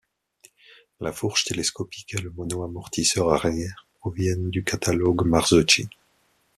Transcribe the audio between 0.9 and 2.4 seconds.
La fourche télescopique et le